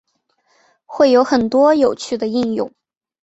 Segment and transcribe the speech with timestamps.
[0.87, 2.73] 会有很多有趣的应用